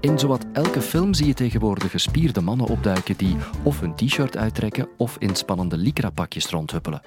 [0.00, 4.88] In zowat elke film zie je tegenwoordig gespierde mannen opduiken die of hun t-shirt uittrekken
[4.96, 7.02] of in spannende lycra-pakjes rondhuppelen.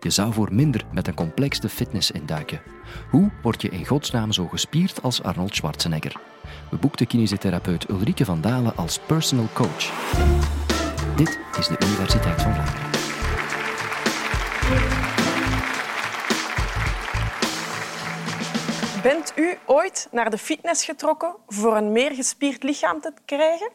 [0.00, 2.60] Je zou voor minder met een complexe fitness induiken.
[3.10, 6.16] Hoe word je in godsnaam zo gespierd als Arnold Schwarzenegger?
[6.70, 9.92] We boekten kinesitherapeut Ulrike van Dalen als personal coach.
[11.16, 12.90] Dit is de Universiteit van Vlaanderen.
[19.02, 23.70] Bent u ooit naar de fitness getrokken voor een meer gespierd lichaam te krijgen?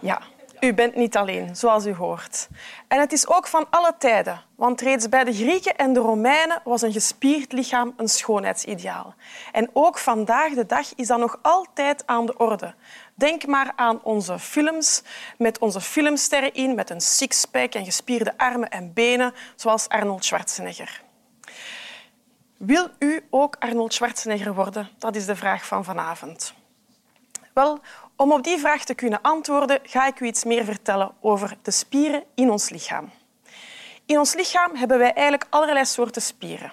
[0.00, 0.22] Ja,
[0.60, 2.48] u bent niet alleen, zoals u hoort.
[2.88, 6.60] En het is ook van alle tijden, want reeds bij de Grieken en de Romeinen
[6.64, 9.14] was een gespierd lichaam een schoonheidsideaal.
[9.52, 12.74] En ook vandaag de dag is dat nog altijd aan de orde.
[13.14, 15.02] Denk maar aan onze films,
[15.38, 21.03] met onze filmsterren in, met een sixpack en gespierde armen en benen, zoals Arnold Schwarzenegger.
[22.66, 24.88] Wil u ook Arnold Schwarzenegger worden?
[24.98, 26.54] Dat is de vraag van vanavond.
[27.52, 27.80] Wel,
[28.16, 31.70] om op die vraag te kunnen antwoorden, ga ik u iets meer vertellen over de
[31.70, 33.10] spieren in ons lichaam.
[34.06, 36.72] In ons lichaam hebben wij eigenlijk allerlei soorten spieren.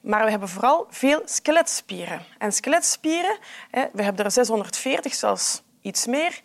[0.00, 2.24] Maar we hebben vooral veel skeletspieren.
[2.38, 3.38] En skeletspieren,
[3.70, 6.40] we hebben er 640, zelfs iets meer,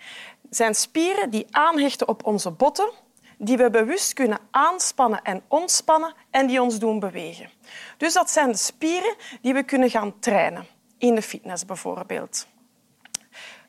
[0.50, 2.92] zijn spieren die aanhechten op onze botten
[3.38, 7.50] die we bewust kunnen aanspannen en ontspannen en die ons doen bewegen.
[7.98, 12.48] Dus dat zijn spieren die we kunnen gaan trainen, in de fitness bijvoorbeeld.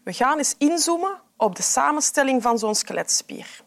[0.03, 3.61] We gaan eens inzoomen op de samenstelling van zo'n skeletspier.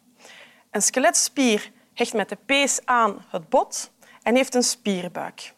[0.72, 3.92] Een skeletspier hecht met de pees aan het bot
[4.24, 5.54] en heeft een spierbuik.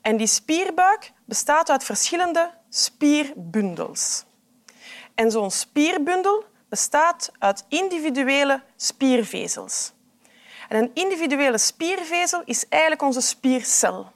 [0.00, 4.24] En die spierbuik bestaat uit verschillende spierbundels.
[5.14, 9.92] En zo'n spierbundel bestaat uit individuele spiervezels.
[10.72, 14.12] En een individuele spiervezel is eigenlijk onze spiercel.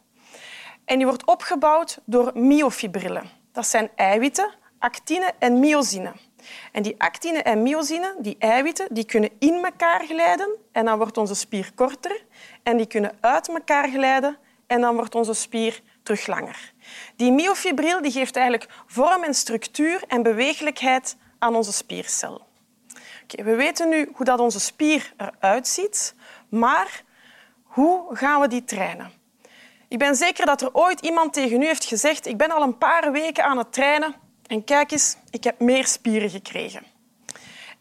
[0.84, 3.30] En die wordt opgebouwd door myofibrillen.
[3.52, 6.12] Dat zijn eiwitten, actine en myosine.
[6.72, 11.18] En die actine en myosine, die eiwitten, die kunnen in elkaar glijden en dan wordt
[11.18, 12.24] onze spier korter.
[12.62, 16.72] En die kunnen uit elkaar glijden en dan wordt onze spier terug langer.
[17.16, 22.46] Die myofibril die geeft eigenlijk vorm en structuur en bewegelijkheid aan onze spiercel.
[23.22, 26.14] Okay, we weten nu hoe dat onze spier eruit ziet,
[26.48, 27.02] maar
[27.62, 29.12] hoe gaan we die trainen?
[29.88, 32.78] Ik ben zeker dat er ooit iemand tegen u heeft gezegd ik ben al een
[32.78, 34.14] paar weken aan het trainen
[34.46, 36.82] en kijk eens, ik heb meer spieren gekregen.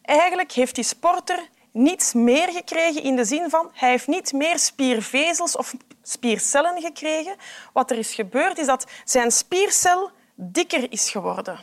[0.02, 4.60] Eigenlijk heeft die sporter niets meer gekregen in de zin van hij heeft niet meer
[4.60, 7.36] spiervezels of spiercellen gekregen.
[7.74, 11.60] Wat er is gebeurd is dat zijn spiercel dikker is geworden.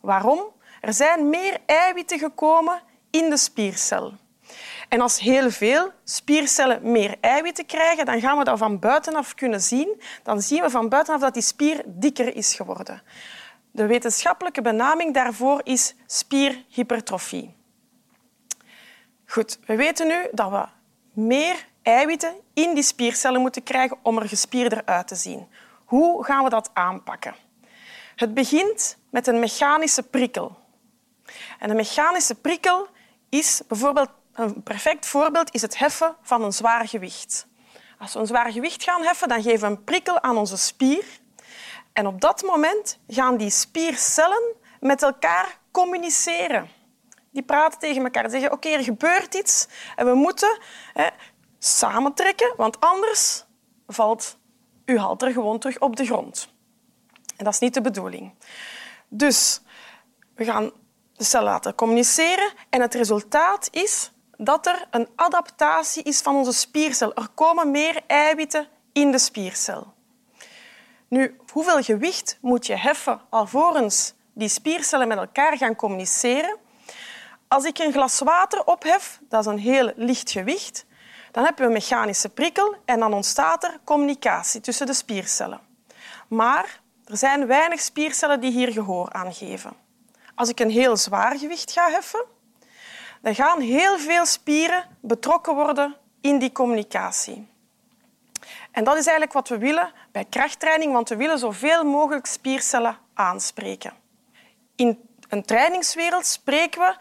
[0.00, 0.42] Waarom?
[0.80, 4.12] Er zijn meer eiwitten gekomen in de spiercel.
[4.92, 9.60] En als heel veel spiercellen meer eiwitten krijgen, dan gaan we dat van buitenaf kunnen
[9.60, 10.00] zien.
[10.22, 13.02] Dan zien we van buitenaf dat die spier dikker is geworden.
[13.70, 17.54] De wetenschappelijke benaming daarvoor is spierhypertrofie.
[19.26, 20.64] Goed, we weten nu dat we
[21.20, 25.48] meer eiwitten in die spiercellen moeten krijgen om er gespierder uit te zien.
[25.84, 27.34] Hoe gaan we dat aanpakken?
[28.16, 30.56] Het begint met een mechanische prikkel.
[31.58, 32.88] En een mechanische prikkel
[33.28, 37.46] is bijvoorbeeld een perfect voorbeeld is het heffen van een zwaar gewicht.
[37.98, 41.04] Als we een zwaar gewicht gaan heffen, dan geven we een prikkel aan onze spier.
[41.92, 46.68] En op dat moment gaan die spiercellen met elkaar communiceren.
[47.30, 50.58] Die praten tegen elkaar, zeggen oké, er gebeurt iets en we moeten
[50.92, 51.06] hè,
[51.58, 53.44] samentrekken, want anders
[53.86, 54.38] valt
[54.84, 56.48] uw halter gewoon terug op de grond.
[57.36, 58.34] En dat is niet de bedoeling.
[59.08, 59.60] Dus
[60.34, 60.72] we gaan
[61.12, 64.12] de cel laten communiceren en het resultaat is
[64.44, 67.14] dat er een adaptatie is van onze spiercel.
[67.14, 69.92] Er komen meer eiwitten in de spiercel.
[71.08, 76.56] Nu, hoeveel gewicht moet je heffen alvorens die spiercellen met elkaar gaan communiceren?
[77.48, 80.84] Als ik een glas water ophef, dat is een heel licht gewicht,
[81.30, 85.60] dan heb je een mechanische prikkel en dan ontstaat er communicatie tussen de spiercellen.
[86.28, 89.72] Maar er zijn weinig spiercellen die hier gehoor aan geven.
[90.34, 92.24] Als ik een heel zwaar gewicht ga heffen,
[93.22, 97.50] dan gaan heel veel spieren betrokken worden in die communicatie.
[98.70, 102.98] En dat is eigenlijk wat we willen bij krachttraining, want we willen zoveel mogelijk spiercellen
[103.14, 103.92] aanspreken.
[104.76, 104.98] In
[105.28, 106.96] een trainingswereld spreken we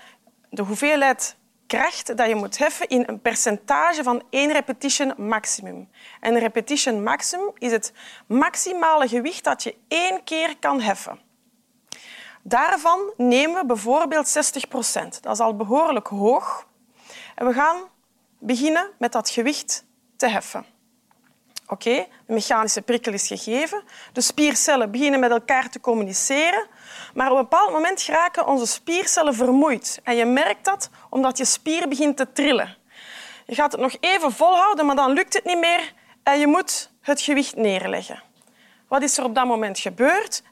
[0.50, 1.35] de hoeveelheid
[1.68, 5.89] kracht dat je moet heffen in een percentage van één repetition maximum.
[6.19, 7.94] En een repetition maximum is het
[8.27, 11.19] maximale gewicht dat je één keer kan heffen.
[12.43, 15.23] Daarvan nemen we bijvoorbeeld 60 procent.
[15.23, 16.65] Dat is al behoorlijk hoog.
[17.35, 17.77] En we gaan
[18.39, 19.85] beginnen met dat gewicht
[20.15, 20.65] te heffen.
[21.67, 23.83] Oké, okay, de mechanische prikkel is gegeven.
[24.13, 26.67] De spiercellen beginnen met elkaar te communiceren.
[27.13, 29.99] Maar op een bepaald moment geraken onze spiercellen vermoeid.
[30.03, 32.77] En je merkt dat omdat je spier begint te trillen.
[33.45, 36.91] Je gaat het nog even volhouden, maar dan lukt het niet meer en je moet
[37.01, 38.23] het gewicht neerleggen.
[38.91, 40.43] Wat is er op dat moment gebeurd?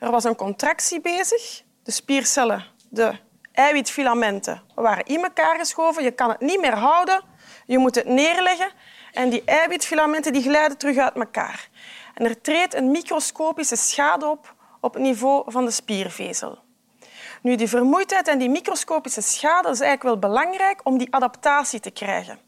[0.00, 1.62] Er was een contractie bezig.
[1.82, 3.18] De spiercellen, de
[3.52, 6.02] eiwitfilamenten waren in elkaar geschoven.
[6.02, 7.22] Je kan het niet meer houden.
[7.66, 8.70] Je moet het neerleggen.
[9.12, 11.68] En die eiwitfilamenten die glijden terug uit elkaar.
[12.14, 16.58] En er treedt een microscopische schade op op het niveau van de spiervezel.
[17.42, 21.90] Nu, die vermoeidheid en die microscopische schade is eigenlijk wel belangrijk om die adaptatie te
[21.90, 22.38] krijgen.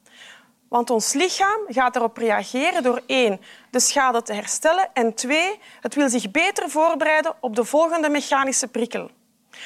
[0.72, 3.40] Want ons lichaam gaat erop reageren door één,
[3.70, 8.68] de schade te herstellen en twee, het wil zich beter voorbereiden op de volgende mechanische
[8.68, 9.10] prikkel.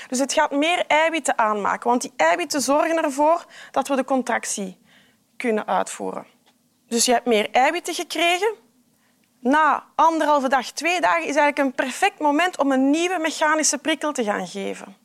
[0.09, 4.79] Dus het gaat meer eiwitten aanmaken, want die eiwitten zorgen ervoor dat we de contractie
[5.37, 6.27] kunnen uitvoeren.
[6.89, 8.55] Dus je hebt meer eiwitten gekregen.
[9.41, 14.13] Na anderhalve dag, twee dagen is eigenlijk een perfect moment om een nieuwe mechanische prikkel
[14.13, 14.97] te gaan geven.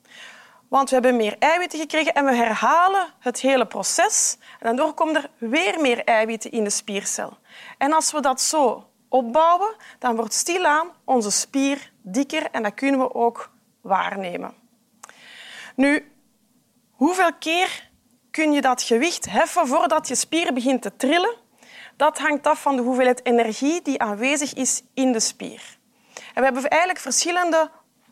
[0.71, 4.37] Want we hebben meer eiwitten gekregen en we herhalen het hele proces.
[4.59, 7.37] En daardoor komen er weer meer eiwitten in de spiercel.
[7.77, 12.99] En als we dat zo opbouwen, dan wordt stilaan onze spier dikker en dat kunnen
[12.99, 13.51] we ook
[13.81, 14.53] waarnemen.
[15.75, 16.11] Nu,
[16.91, 17.89] hoeveel keer
[18.31, 21.35] kun je dat gewicht heffen voordat je spier begint te trillen?
[21.95, 25.77] Dat hangt af van de hoeveelheid energie die aanwezig is in de spier.
[26.13, 27.71] En we hebben eigenlijk verschillende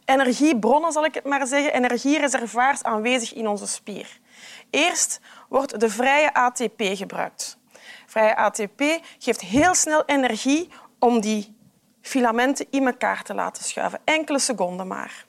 [0.10, 4.20] energiebronnen, zal ik het maar zeggen, energiereservoirs aanwezig in onze spier.
[4.70, 5.20] Eerst
[5.50, 7.58] wordt de vrije ATP gebruikt.
[8.06, 8.82] Vrije ATP
[9.18, 10.70] geeft heel snel energie
[11.00, 11.58] om die
[12.02, 14.00] filamenten in elkaar te laten schuiven.
[14.04, 15.26] Enkele seconden maar.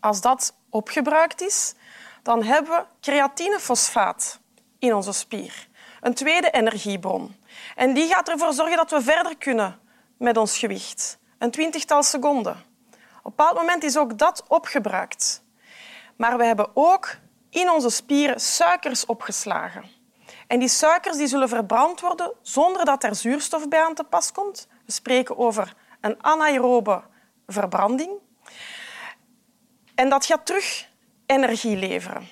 [0.00, 1.74] Als dat opgebruikt is,
[2.22, 4.40] dan hebben we creatinefosfaat
[4.78, 5.68] in onze spier.
[6.00, 7.36] Een tweede energiebron.
[7.74, 9.78] En die gaat ervoor zorgen dat we verder kunnen
[10.18, 11.18] met ons gewicht.
[11.38, 12.64] Een twintigtal seconden.
[13.26, 15.42] Op een bepaald moment is ook dat opgebruikt.
[16.16, 17.16] Maar we hebben ook
[17.50, 19.84] in onze spieren suikers opgeslagen.
[20.46, 24.32] En die suikers die zullen verbrand worden zonder dat er zuurstof bij aan te pas
[24.32, 24.68] komt.
[24.84, 27.02] We spreken over een anaerobe
[27.46, 28.10] verbranding.
[29.94, 30.88] En dat gaat terug
[31.26, 32.28] energie leveren.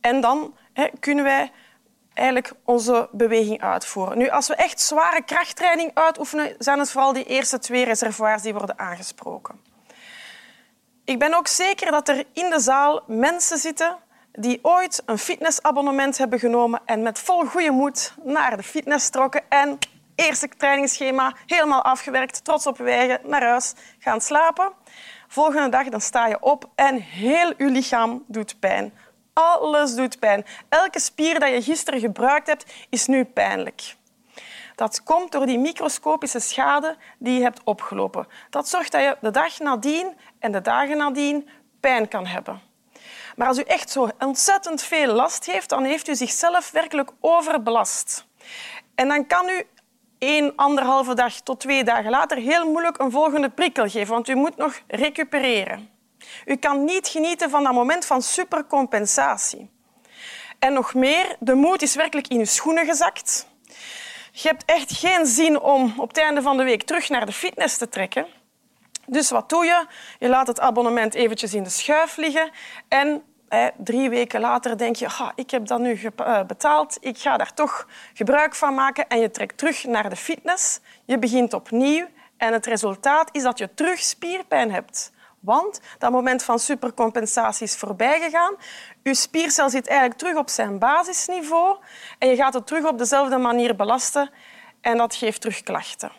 [0.00, 1.52] En dan hè, kunnen wij
[2.14, 4.18] eigenlijk onze beweging uitvoeren.
[4.18, 8.54] Nu, als we echt zware krachttraining uitoefenen, zijn het vooral die eerste twee reservoirs die
[8.54, 9.60] worden aangesproken.
[11.04, 13.96] Ik ben ook zeker dat er in de zaal mensen zitten
[14.32, 19.42] die ooit een fitnessabonnement hebben genomen en met vol goede moed naar de fitness trokken
[19.48, 19.78] en
[20.14, 24.72] eerste trainingsschema helemaal afgewerkt, trots op wegen, naar huis gaan slapen.
[25.28, 28.92] Volgende dag dan sta je op en heel je lichaam doet pijn.
[29.32, 30.44] Alles doet pijn.
[30.68, 33.96] Elke spier dat je gisteren gebruikt hebt, is nu pijnlijk.
[34.74, 38.26] Dat komt door die microscopische schade die je hebt opgelopen.
[38.50, 41.48] Dat zorgt dat je de dag nadien en de dagen nadien
[41.80, 42.60] pijn kan hebben.
[43.36, 48.26] Maar als u echt zo ontzettend veel last heeft, dan heeft u zichzelf werkelijk overbelast.
[48.94, 49.66] En dan kan u
[50.18, 54.34] één, anderhalve dag tot twee dagen later heel moeilijk een volgende prikkel geven, want u
[54.34, 55.91] moet nog recupereren.
[56.44, 59.70] U kan niet genieten van dat moment van supercompensatie.
[60.58, 63.46] En nog meer, de moed is werkelijk in uw schoenen gezakt.
[64.32, 67.32] Je hebt echt geen zin om op het einde van de week terug naar de
[67.32, 68.26] fitness te trekken.
[69.06, 69.86] Dus wat doe je?
[70.18, 72.50] Je laat het abonnement eventjes in de schuif liggen
[72.88, 73.22] en
[73.76, 77.54] drie weken later denk je, ah, ik heb dat nu eh, betaald, ik ga daar
[77.54, 80.80] toch gebruik van maken en je trekt terug naar de fitness.
[81.04, 85.12] Je begint opnieuw en het resultaat is dat je terug spierpijn hebt.
[85.42, 88.54] Want dat moment van supercompensatie is voorbij gegaan.
[89.02, 91.76] Je spiercel zit eigenlijk terug op zijn basisniveau
[92.18, 94.30] en je gaat het terug op dezelfde manier belasten
[94.80, 96.12] en dat geeft terug klachten.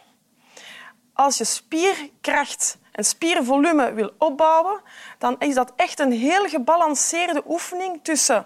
[1.13, 4.81] Als je spierkracht en spiervolume wil opbouwen,
[5.17, 8.45] dan is dat echt een heel gebalanceerde oefening tussen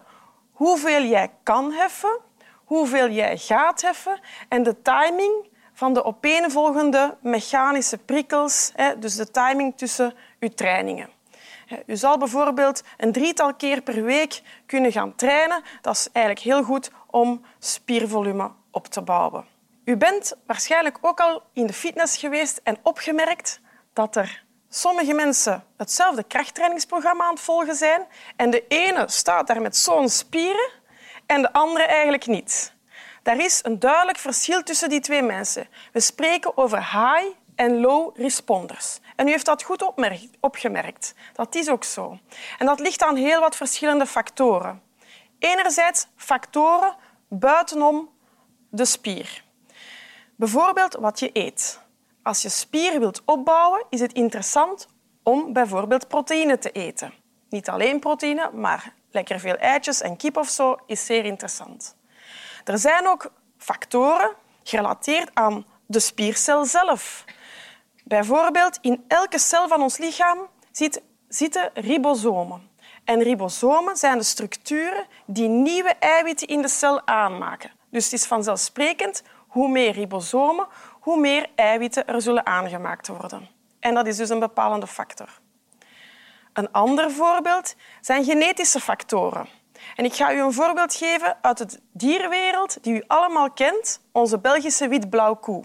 [0.52, 2.20] hoeveel jij kan heffen,
[2.66, 4.20] hoeveel jij gaat heffen
[4.50, 11.10] en de timing van de opeenvolgende mechanische prikkels, dus de timing tussen uw trainingen.
[11.86, 15.64] U zal bijvoorbeeld een drietal keer per week kunnen gaan trainen.
[15.82, 19.46] Dat is eigenlijk heel goed om spiervolume op te bouwen.
[19.86, 23.60] U bent waarschijnlijk ook al in de fitness geweest en opgemerkt
[23.94, 29.62] dat er sommige mensen hetzelfde krachttrainingsprogramma aan het volgen zijn en de ene staat daar
[29.62, 30.70] met zo'n spieren
[31.26, 32.76] en de andere eigenlijk niet.
[33.28, 35.68] Daar is een duidelijk verschil tussen die twee mensen.
[35.92, 39.00] We spreken over high en low responders.
[39.16, 39.92] En u heeft dat goed
[40.40, 41.14] opgemerkt.
[41.34, 42.20] Dat is ook zo.
[42.58, 44.82] En dat ligt aan heel wat verschillende factoren.
[45.40, 46.96] Enerzijds factoren
[47.30, 48.10] buitenom
[48.70, 49.44] de spier.
[50.36, 51.80] Bijvoorbeeld wat je eet.
[52.24, 54.88] Als je spier wilt opbouwen, is het interessant
[55.24, 57.14] om bijvoorbeeld proteïne te eten.
[57.50, 61.97] Niet alleen proteïne, maar lekker veel eitjes en kip of zo is zeer interessant.
[62.68, 64.34] Er zijn ook factoren
[64.64, 67.26] gerelateerd aan de spiercel zelf.
[68.04, 70.48] Bijvoorbeeld in elke cel van ons lichaam
[71.28, 72.70] zitten ribosomen.
[73.04, 77.72] En ribosomen zijn de structuren die nieuwe eiwitten in de cel aanmaken.
[77.90, 83.50] Dus het is vanzelfsprekend, hoe meer ribosomen, hoe meer eiwitten er zullen aangemaakt worden.
[83.80, 85.30] En dat is dus een bepalende factor.
[86.54, 89.48] Een ander voorbeeld zijn genetische factoren.
[89.96, 94.40] En ik ga u een voorbeeld geven uit de dierwereld die u allemaal kent, onze
[94.40, 95.64] Belgische wit-blauw koe.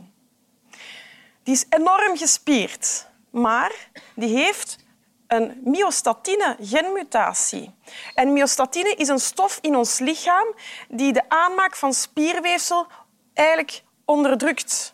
[1.42, 3.73] Die is enorm gespierd, maar
[4.14, 4.78] die heeft
[5.26, 7.75] een myostatine-genmutatie.
[8.14, 10.54] En myostatine is een stof in ons lichaam
[10.88, 12.87] die de aanmaak van spierweefsel
[13.35, 14.92] eigenlijk onderdrukt.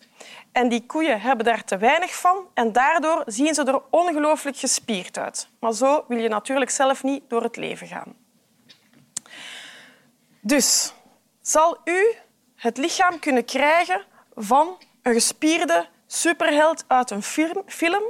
[0.53, 5.19] En die koeien hebben daar te weinig van en daardoor zien ze er ongelooflijk gespierd
[5.19, 5.49] uit.
[5.61, 8.28] Maar zo wil je natuurlijk zelf niet door het leven gaan.
[10.41, 10.93] Dus
[11.41, 12.15] zal u
[12.57, 14.05] het lichaam kunnen krijgen
[14.35, 17.23] van een gespierde superheld uit een
[17.67, 18.03] film?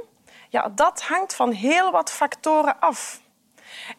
[0.49, 3.21] Ja, dat hangt van heel wat factoren af.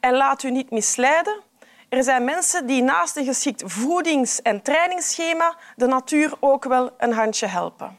[0.00, 1.42] En laat u niet misleiden.
[1.88, 7.12] Er zijn mensen die naast een geschikt voedings- en trainingsschema de natuur ook wel een
[7.12, 7.98] handje helpen.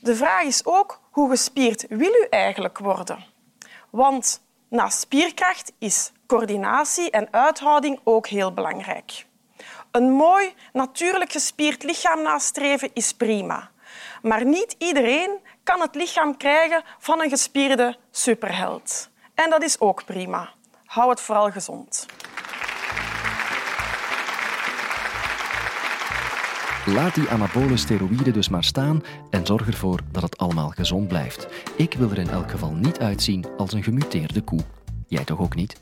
[0.00, 3.24] De vraag is ook hoe gespierd wil u eigenlijk worden?
[3.90, 9.26] Want naast spierkracht is coördinatie en uithouding ook heel belangrijk.
[9.90, 13.70] Een mooi, natuurlijk gespierd lichaam nastreven is prima.
[14.22, 19.08] Maar niet iedereen kan het lichaam krijgen van een gespierde superheld.
[19.34, 20.52] En dat is ook prima.
[20.84, 22.06] Hou het vooral gezond.
[26.94, 31.48] Laat die anabole steroïden dus maar staan en zorg ervoor dat het allemaal gezond blijft.
[31.76, 34.60] Ik wil er in elk geval niet uitzien als een gemuteerde koe.
[35.06, 35.80] Jij toch ook niet?